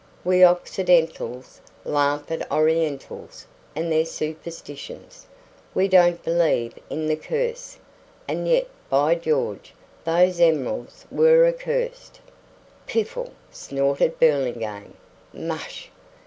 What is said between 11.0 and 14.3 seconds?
were accursed!" "Piffle!" snorted